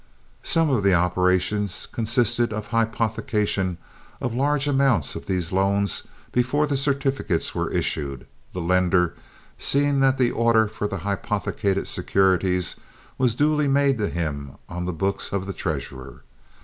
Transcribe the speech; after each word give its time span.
"Some 0.41 0.71
of 0.71 0.81
the 0.81 0.95
operations 0.95 1.85
consisted 1.91 2.51
of 2.51 2.69
hypothecation 2.69 3.77
of 4.19 4.33
large 4.33 4.65
amounts 4.67 5.15
of 5.15 5.27
these 5.27 5.51
loans 5.51 6.07
before 6.31 6.65
the 6.65 6.75
certificates 6.75 7.53
were 7.53 7.69
issued, 7.69 8.25
the 8.51 8.61
lender 8.61 9.13
seeing 9.59 9.99
that 9.99 10.17
the 10.17 10.31
order 10.31 10.67
for 10.67 10.87
the 10.87 10.97
hypothecated 11.05 11.87
securities 11.87 12.77
was 13.19 13.35
duly 13.35 13.67
made 13.67 13.99
to 13.99 14.09
him 14.09 14.53
on 14.67 14.85
the 14.85 14.91
books 14.91 15.31
of 15.31 15.45
the 15.45 15.53
treasurer. 15.53 16.23